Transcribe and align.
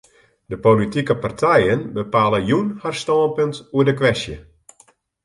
De 0.51 0.57
politike 0.61 1.15
partijen 1.23 1.83
bepale 1.97 2.39
jûn 2.49 2.67
har 2.83 2.95
stânpunt 3.01 3.55
oer 3.75 3.85
de 3.87 3.93
kwestje. 3.99 4.37